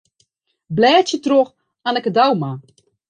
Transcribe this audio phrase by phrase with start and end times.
[0.75, 1.51] Blêdzje troch
[1.87, 2.51] Anneke Douma.